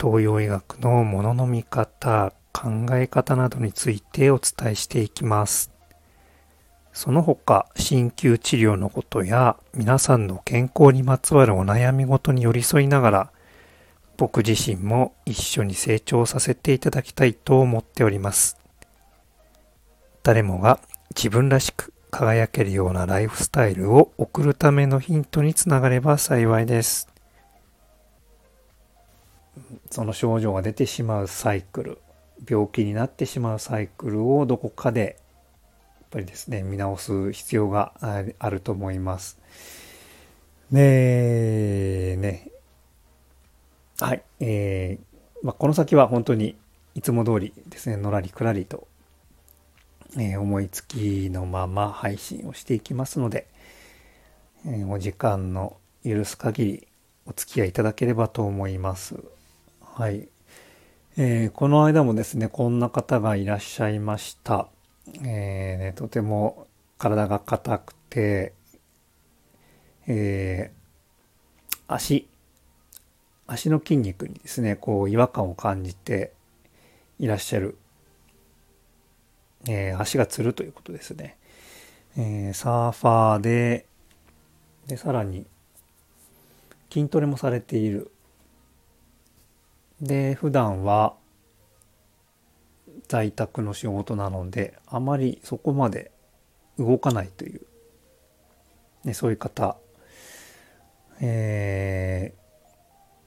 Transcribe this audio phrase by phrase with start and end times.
[0.00, 5.70] 東洋医学のものの見方、考え方などについてお伝えしていきます。
[6.94, 13.32] その他、鍼灸治療のことや皆さんの健康にまつわるお悩みごとに寄り添いながら、
[14.16, 18.56] 僕自身も一緒に成長させていただきたいと思っております。
[20.22, 20.80] 誰もが
[21.14, 27.09] 自分らしく輝けるようなライフスタイルを送るためのヒントにつながれば幸いです。
[29.90, 31.98] その症状が出てしまうサイクル
[32.48, 35.18] 病気になってしまうサイクルをどこかで
[36.00, 37.92] やっぱりですね見直す必要が
[38.38, 39.38] あると思います。
[40.72, 42.50] でね
[43.98, 45.10] はい、えー
[45.42, 46.56] まあ、この先は本当に
[46.94, 48.86] いつも通りですねのらりくらりと、
[50.16, 53.46] えー、思いつきのまま配信をしていきますので、
[54.66, 56.88] えー、お時間の許す限り
[57.26, 59.16] お付き合いいただければと思います。
[60.00, 60.30] はい。
[61.18, 64.70] えー、この間もですね、こんな方がいらっしゃいました。
[65.22, 68.54] えー、ね、とても体が硬くて、
[70.06, 72.30] えー、足、
[73.46, 76.32] 足の筋肉にですね、こう違和感を感じて
[77.18, 77.76] いらっしゃる。
[79.68, 81.36] えー、足がつるということですね。
[82.16, 83.84] えー、サーファーで、
[84.86, 85.46] で、さらに
[86.90, 88.10] 筋トレもされている
[90.00, 91.14] で普段は
[93.08, 96.10] 在宅の仕事なのであまりそこまで
[96.78, 97.60] 動かないという、
[99.04, 99.76] ね、そういう方、
[101.20, 102.32] え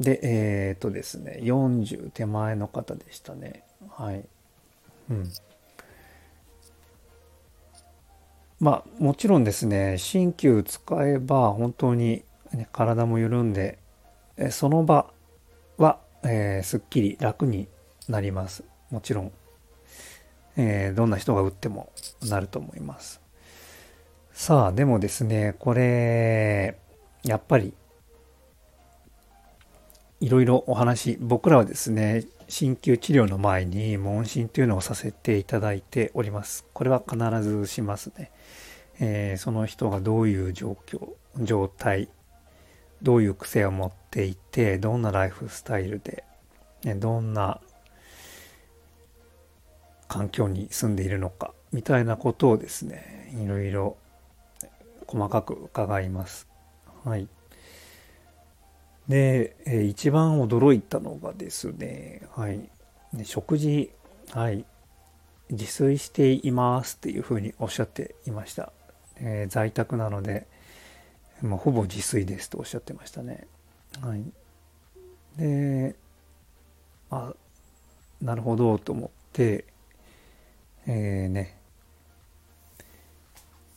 [0.00, 3.62] ー、でえっ、とですね40手前の方でしたね。
[3.90, 4.24] はい。
[5.10, 5.30] うん。
[8.58, 13.78] まあもちろんですね鍼灸使えば本当に、ね、体も緩んで
[14.50, 15.10] その場
[15.76, 17.68] はえー、すっきり楽に
[18.08, 18.64] なります。
[18.90, 19.32] もちろん、
[20.56, 21.92] えー、どんな人が打っても
[22.28, 23.20] なると思います。
[24.32, 26.78] さあ、でもですね、これ、
[27.24, 27.74] やっぱり、
[30.20, 36.64] いろいろお話、僕らはですね、鍼灸治療の前に問診というのをさせていただいております。
[36.72, 38.30] これは必ずしますね。
[39.00, 41.08] えー、その人がどういう状況、
[41.40, 42.08] 状態、
[43.02, 46.24] どういう癖を持っていてどんなライフスタイルで、
[46.84, 47.60] ね、どんな
[50.08, 53.96] 環境に住んでいるのかみたいなことをですねいろいろ
[55.06, 56.48] 細かく伺います。
[57.04, 57.28] はい。
[59.08, 62.58] で、え一番驚いたのがですね、はい、
[63.12, 63.90] ね、食事、
[64.32, 64.64] はい、
[65.50, 68.72] 自炊していますっていうふうにおっしゃっていました。
[69.16, 70.46] えー、在宅なので、
[71.42, 73.46] もうほぼ自炊ですとおっしゃってましたね。
[74.00, 74.24] はい、
[75.36, 75.96] で
[77.10, 77.32] あ
[78.20, 79.64] なるほどと思って
[80.86, 81.58] えー、ね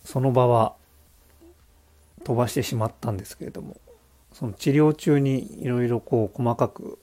[0.03, 0.75] その場は
[2.23, 3.77] 飛ばしてしまったんですけれども
[4.33, 6.99] その治療中にいろいろこう細かく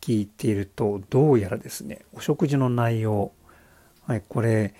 [0.00, 3.32] 聞いているとどうやらですねお食事の内容
[4.06, 4.74] はいこれ、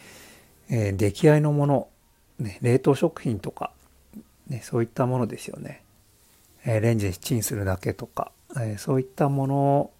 [0.68, 1.88] えー、出来合いのもの、
[2.38, 3.72] ね、冷凍食品とか
[4.50, 5.82] ね、そういったものですよね。
[6.64, 9.90] えー、レンジでチンするだけとか、えー、そういったもの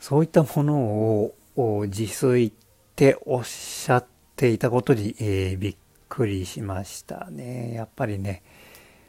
[0.00, 2.52] そういったものを自炊っ
[2.94, 4.06] ておっしゃっ
[4.36, 5.76] ていたことに、えー、びっ
[6.08, 7.72] くりしましたね。
[7.74, 8.42] やっぱりね、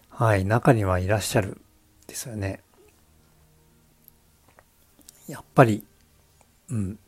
[0.10, 1.62] はい、中にはいらっしゃる
[2.08, 2.62] ですよね。
[5.28, 5.84] やっぱり、
[6.70, 7.00] うん、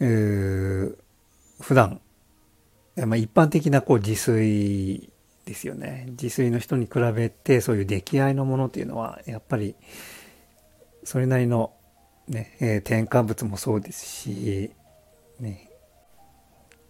[0.00, 0.98] う
[1.60, 2.00] 普段、
[2.96, 5.11] まあ、一般的なこう自炊
[5.44, 6.06] ですよね。
[6.10, 9.74] 自炊の人に比べてそういう出来合いのものっていうのはやっぱり
[11.04, 11.72] それなりの、
[12.28, 14.70] ねえー、添加物もそうですし、
[15.40, 15.70] ね、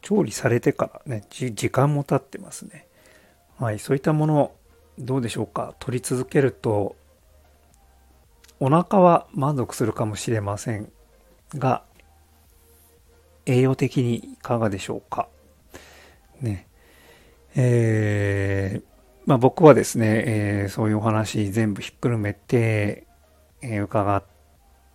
[0.02, 2.87] 調理されてからね時間も経ってますね。
[3.58, 4.52] はいそういったもの
[4.98, 5.75] どうでしょうか。
[5.78, 6.96] 取り続けると
[8.60, 10.93] お腹は満足するかもしれません
[11.55, 11.82] が
[13.46, 15.28] 栄養的にいかがでしょうか。
[16.40, 16.66] ね。
[17.54, 18.82] えー、
[19.26, 23.06] まあ、僕はですね、えー、そういうお話全部ひっくるめて、
[23.60, 24.25] えー、伺っ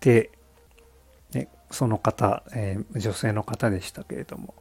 [0.00, 0.30] て、
[1.32, 4.54] ね、その方、えー、女性の方でしたけれども、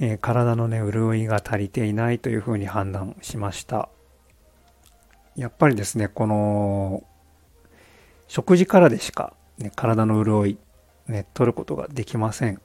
[0.00, 3.88] え、体のね、潤いが足りていないというふうに判断しました。
[5.34, 7.02] やっぱりですね、この、
[8.28, 10.58] 食事からでしか、ね、体の潤い、
[11.08, 12.60] ね、取ることができません。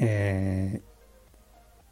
[0.00, 0.80] え、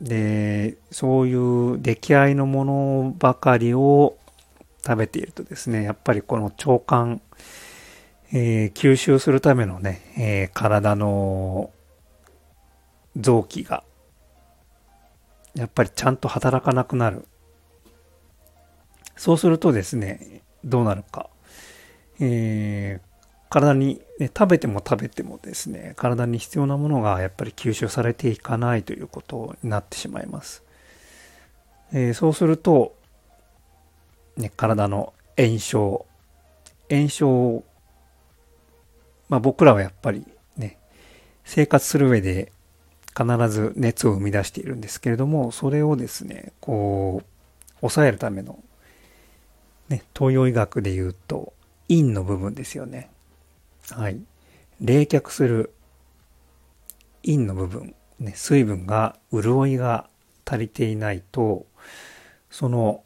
[0.01, 0.50] で、
[0.91, 4.17] そういう出来合いのものばかりを
[4.85, 7.21] 食べているとですね、やっぱりこの腸管、
[8.33, 11.71] えー、吸収するためのね、えー、体の
[13.17, 13.85] 臓器が、
[15.55, 17.27] やっぱりちゃんと働かなくなる。
[19.17, 21.29] そうするとですね、どうなるか。
[22.21, 23.11] えー、
[23.51, 30.63] 体に、ね、食べても食べてもですね、体に必要なものがやっぱり吸収されていかないということになってしまいます。
[31.93, 32.95] えー、そうすると、
[34.37, 36.07] ね、体の炎症、
[36.91, 37.65] 炎症
[39.31, 40.27] まあ、僕らはやっぱり
[40.57, 40.77] ね、
[41.45, 42.53] 生活する上で
[43.17, 47.27] 必ず熱を生み出しているんですけれども、それをですね、こう、
[47.81, 48.59] 抑えるための、
[49.89, 51.53] ね、東洋医学で言うと、
[51.89, 53.09] 陰の部分ですよね。
[53.91, 54.21] はい。
[54.81, 55.73] 冷却する
[57.25, 60.09] 陰の部分、ね、水分が、潤いが
[60.45, 61.67] 足りていないと、
[62.51, 63.03] その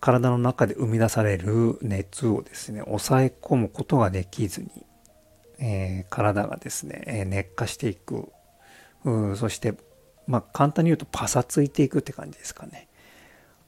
[0.00, 4.68] 体の中で生み出される熱をですね、抑え込むことができずに、
[5.58, 8.30] えー、体がですね、えー、熱化していく。
[9.04, 9.74] うそして、
[10.26, 12.88] まあ、簡単に言うとパサついていくって感じですかね。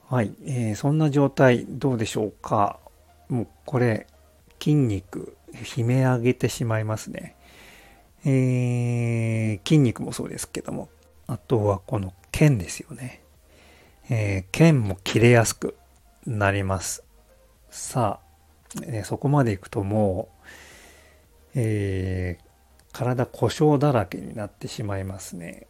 [0.08, 0.34] はい。
[0.44, 2.78] えー、そんな状態どうでしょうか。
[3.28, 4.06] もうこれ、
[4.60, 5.36] 筋肉、
[5.76, 7.36] 悲鳴上げてしまいますね。
[8.24, 10.90] えー、筋肉もそうですけども、
[11.26, 13.22] あとはこの腱ですよね。
[14.12, 15.76] えー、腱も切れやすく
[16.26, 17.04] なります。
[17.70, 20.48] さあ、えそこまでいくともう、
[21.54, 22.44] えー、
[22.92, 25.68] 体故障だらけになってしまいますね。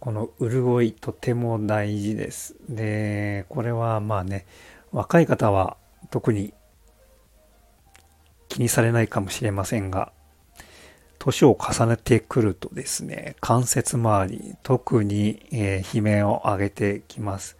[0.00, 2.56] この潤いとても大事です。
[2.70, 4.46] で、これはまあね、
[4.90, 5.76] 若い方は
[6.10, 6.54] 特に
[8.48, 10.12] 気にされないかもしれませんが、
[11.26, 17.56] 年を重ねてくるとですね、関節周り、特に、えー、悲鳴を上げてきます。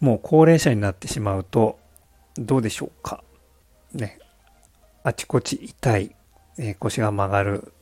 [0.00, 1.78] もう高齢者になってしまうと、
[2.38, 3.22] どうでしょうか？
[3.92, 4.18] ね。
[5.02, 6.16] あちこち痛い、
[6.56, 7.72] えー、腰が曲がる、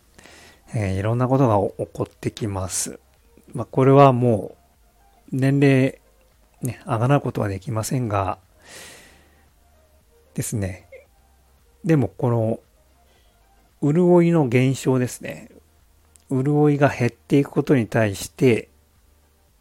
[0.75, 2.99] えー、いろんなことが起こってきます。
[3.55, 4.57] まあ、これはも
[5.33, 6.01] う、年齢、
[6.63, 8.39] ね、上がることはできませんが、
[10.35, 10.89] ですね。
[11.85, 12.59] でも、この、
[13.93, 15.51] 潤いの減少ですね。
[16.31, 18.69] 潤いが減っていくことに対して、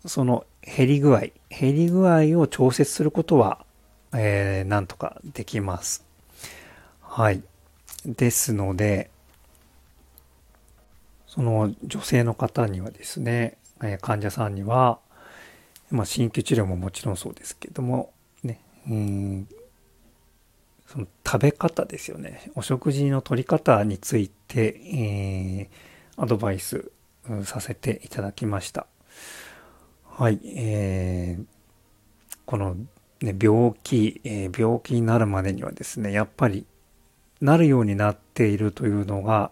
[0.06, 3.66] その減り具合、減り具合を調節することは、
[4.14, 6.04] えー、なんとかできます。
[7.02, 7.44] はい。
[8.06, 9.10] ですので、
[11.28, 15.00] その女性の方にはですね、え患者さんには、
[15.92, 18.12] まあ、鍼灸治療ももちろんそうですけども、
[18.44, 19.48] ね、うん
[20.88, 22.52] その食べ方ですよね。
[22.56, 26.92] お食事の取り方について、えー、アドバイス
[27.44, 28.86] させていただきました。
[30.06, 31.46] はい、えー、
[32.46, 32.76] この、
[33.22, 36.66] ね、病気、えー、病気になるまでにはですね、やっぱり
[37.42, 39.52] なるようになっているというのが、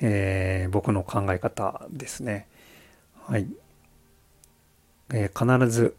[0.00, 2.46] えー、僕の考え方ですね。
[3.26, 3.46] はい。
[5.12, 5.96] えー、必ず、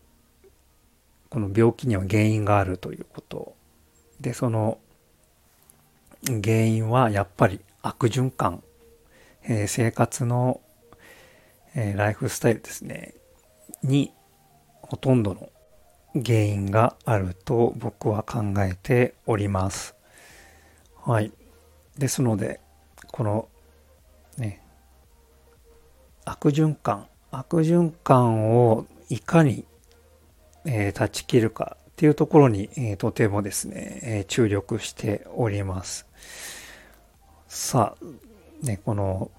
[1.29, 3.55] この病気には原因があるということ。
[4.21, 4.77] で、その
[6.25, 8.63] 原因はやっぱり悪循環、
[9.43, 10.61] えー、生活の
[11.73, 13.13] えー、ライフスタイルですね、
[13.81, 14.11] に
[14.81, 15.49] ほとんどの
[16.13, 19.95] 原因があると僕は考えております。
[21.03, 21.31] はい。
[21.97, 22.59] ですので、
[23.11, 23.47] この
[24.37, 24.61] ね、
[26.25, 29.65] 悪循環、悪循環をいかに、
[30.65, 36.08] えー、断ち切るかっていうところに、えー、とてもですね、え、注力しております。
[37.48, 39.29] さあ、ね、この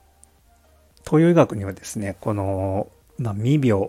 [1.04, 2.86] 東洋医学にはですね、この、
[3.18, 3.88] まあ、未病、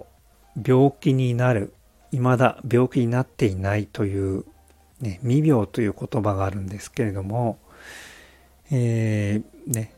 [0.65, 1.75] 病気になる、
[2.09, 4.43] 未だ病気になっていないという、
[5.01, 7.59] ね、未病という言葉があるんですけれども、
[8.71, 9.93] えー、ね、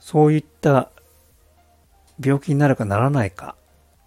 [0.00, 0.88] そういった
[2.24, 3.54] 病気になるかならないか、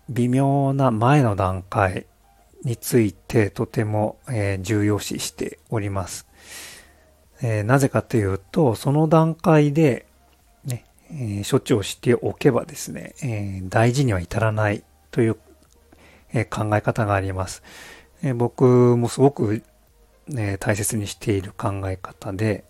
[0.10, 2.08] 微妙な前の段階
[2.64, 6.28] についてとても、えー、重要視しております。
[7.42, 10.06] えー、なぜかというと、その段階で
[10.66, 15.38] ねえ処置をしておけばですね、え大事には至らないという、
[16.34, 17.64] え考え方があります。
[18.22, 18.64] え僕
[18.98, 19.64] もすごく、
[20.28, 22.64] ね、大切にしている考え方で、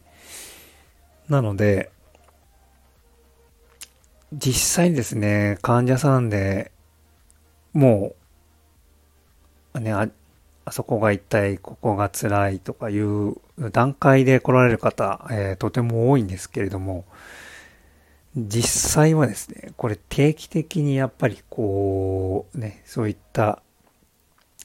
[1.27, 1.91] なので、
[4.31, 6.71] 実際にですね、患者さんで
[7.73, 8.15] もう、
[9.75, 10.09] ね、あ、
[10.65, 13.35] あそこが痛い、ここが辛いとかいう
[13.71, 17.05] 段階で来られる方、えー、とても多いんですけれども、
[18.35, 23.61] 実際はですね、これ定期的にやっぱりこう、ね、そういった、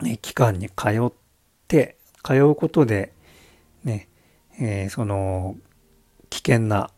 [0.03, 1.13] ね、機関に通っ
[1.69, 3.13] て、通うことで、
[3.85, 4.09] ね、
[4.59, 5.57] えー、その、
[6.31, 6.91] 危険な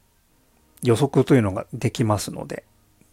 [0.82, 2.64] 予測というのができますので、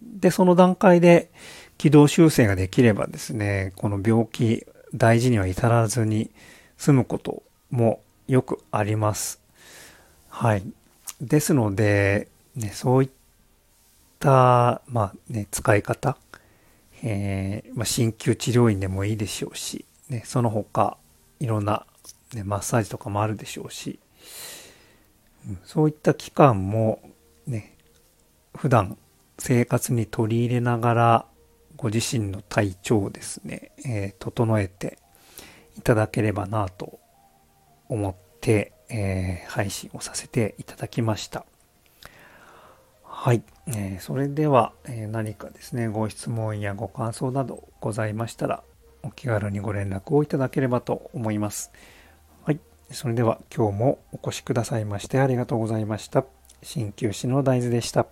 [0.01, 1.31] で、その段階で
[1.77, 6.29] 軌道修正ができればですね、この病気、大事には至らずに
[6.77, 9.41] 済むこともよくあります。
[10.29, 10.63] はい。
[11.21, 13.09] ですので、ね、そういっ
[14.19, 16.17] た、まあね、使い方、
[17.03, 20.97] えー、まあ、鍼灸治療院でもいいでしょうし、ね、その他、
[21.39, 21.85] いろんな、
[22.33, 23.99] ね、マッサージとかもあるでしょうし、
[25.47, 27.01] うん、そういった期間も、
[27.45, 27.75] ね、
[28.55, 28.97] 普段
[29.39, 31.25] 生活に取り入れながら、
[31.83, 34.97] ご自身の体調をですね、えー、整えて
[35.77, 36.97] いただければなと
[37.89, 41.45] 思って、えー、配信をさせていただきました。
[43.03, 43.43] はい。
[43.67, 48.63] えー、それでは、え何かですね、ご質問やご感想などございましたら、
[49.01, 51.73] お気軽にご連絡をいただければと思います。
[52.45, 52.61] はい。
[52.91, 56.23] それでは今日もお越しくださいましてありがとうございました。
[56.61, 58.07] 鍼灸師の大豆でした。